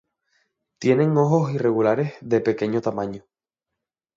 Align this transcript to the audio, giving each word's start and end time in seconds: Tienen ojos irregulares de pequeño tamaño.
Tienen 0.79 1.15
ojos 1.15 1.51
irregulares 1.53 2.15
de 2.21 2.41
pequeño 2.41 2.81
tamaño. 2.81 3.23